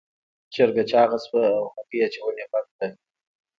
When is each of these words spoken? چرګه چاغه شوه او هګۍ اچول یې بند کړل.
چرګه 0.53 0.83
چاغه 0.91 1.17
شوه 1.25 1.43
او 1.57 1.63
هګۍ 1.75 1.99
اچول 2.05 2.35
یې 2.41 2.45
بند 2.51 2.67
کړل. 2.73 2.91